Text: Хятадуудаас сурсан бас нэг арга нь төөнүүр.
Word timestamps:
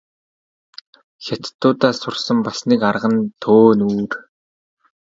Хятадуудаас 1.25 1.97
сурсан 2.01 2.37
бас 2.45 2.57
нэг 2.69 2.81
арга 2.89 3.07
нь 3.13 3.29
төөнүүр. 3.43 4.11